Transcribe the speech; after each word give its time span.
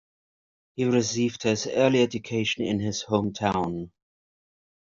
He 0.73 0.85
received 0.85 1.43
his 1.43 1.67
early 1.67 2.01
education 2.01 2.65
in 2.65 2.79
his 2.79 3.03
hometown. 3.03 3.91